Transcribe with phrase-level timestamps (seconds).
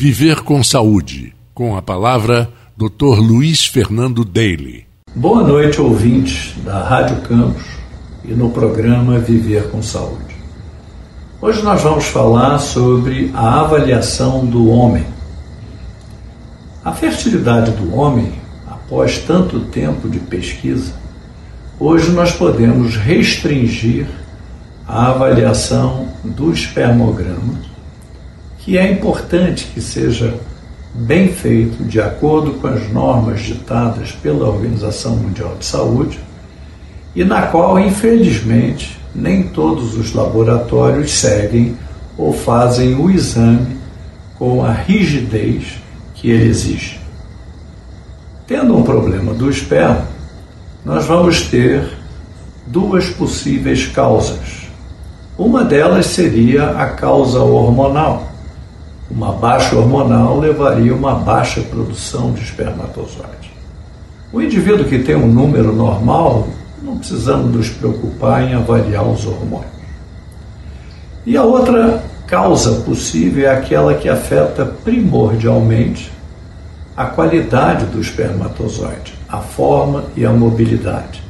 [0.00, 3.18] Viver com Saúde, com a palavra Dr.
[3.18, 4.86] Luiz Fernando Daly.
[5.12, 7.64] Boa noite, ouvintes da Rádio Campos
[8.24, 10.36] e no programa Viver com Saúde.
[11.42, 15.04] Hoje nós vamos falar sobre a avaliação do homem.
[16.84, 18.34] A fertilidade do homem,
[18.68, 20.92] após tanto tempo de pesquisa,
[21.80, 24.06] hoje nós podemos restringir
[24.86, 27.66] a avaliação do espermograma,
[28.68, 30.38] que é importante que seja
[30.92, 36.20] bem feito de acordo com as normas ditadas pela Organização Mundial de Saúde
[37.16, 41.78] e na qual, infelizmente, nem todos os laboratórios seguem
[42.18, 43.78] ou fazem o exame
[44.38, 45.78] com a rigidez
[46.14, 47.00] que ele exige.
[48.46, 50.06] Tendo um problema do esperma,
[50.84, 51.88] nós vamos ter
[52.66, 54.68] duas possíveis causas.
[55.38, 58.28] Uma delas seria a causa hormonal.
[59.10, 63.52] Uma baixa hormonal levaria a uma baixa produção de espermatozoide.
[64.32, 66.48] O indivíduo que tem um número normal,
[66.82, 69.72] não precisamos nos preocupar em avaliar os hormônios.
[71.24, 76.12] E a outra causa possível é aquela que afeta primordialmente
[76.94, 81.22] a qualidade do espermatozoide, a forma e a mobilidade.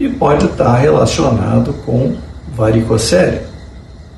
[0.00, 2.16] E pode estar relacionado com
[2.54, 3.40] varicocele,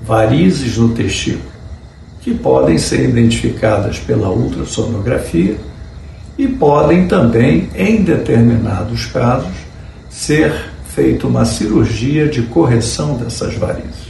[0.03, 1.51] varizes no testículo,
[2.21, 5.57] que podem ser identificadas pela ultrassonografia
[6.37, 9.57] e podem também, em determinados casos,
[10.09, 10.53] ser
[10.85, 14.09] feita uma cirurgia de correção dessas varizes.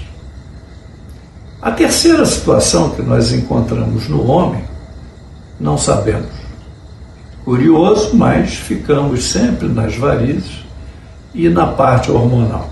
[1.60, 4.62] A terceira situação que nós encontramos no homem,
[5.58, 6.30] não sabemos.
[7.44, 10.64] Curioso, mas ficamos sempre nas varizes
[11.34, 12.70] e na parte hormonal.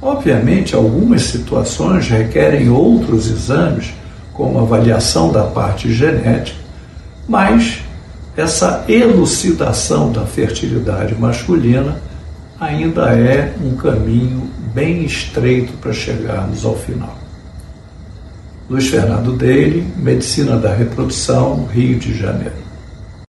[0.00, 3.92] Obviamente, algumas situações requerem outros exames,
[4.40, 6.56] como avaliação da parte genética,
[7.28, 7.80] mas
[8.34, 12.00] essa elucidação da fertilidade masculina
[12.58, 17.18] ainda é um caminho bem estreito para chegarmos ao final.
[18.70, 22.69] Luiz Fernando Dele, Medicina da Reprodução, Rio de Janeiro.